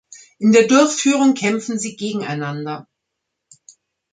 In 0.39 0.51
der 0.51 0.67
Durchführung 0.67 1.35
kämpfen 1.35 1.77
sie 1.77 1.95
gegeneinander. 1.95 2.87